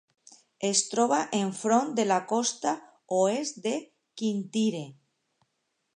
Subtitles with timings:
[0.69, 2.73] Es troba enfront de la costa
[3.19, 3.77] oest de
[4.23, 4.85] Kintyre.